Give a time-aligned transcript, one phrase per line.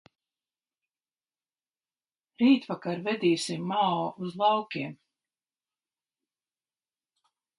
[2.43, 3.93] Rītvakar vedīsim Mao
[4.29, 4.97] uz laukiem.